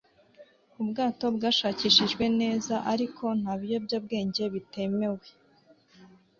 [0.81, 5.25] ubwato bwashakishijwe neza, ariko nta biyobyabwenge bitemewe